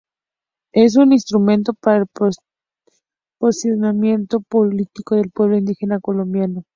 Es 0.73 0.95
un 0.95 1.13
instrumento 1.13 1.75
para 1.75 1.97
el 1.97 2.07
posicionamiento 3.37 4.39
político 4.41 5.13
del 5.13 5.29
pueblo 5.29 5.57
indígena 5.57 5.99
colombiano. 5.99 6.63